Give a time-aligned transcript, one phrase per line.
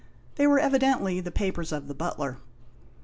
[0.33, 2.39] They were evidently the papers of the butler.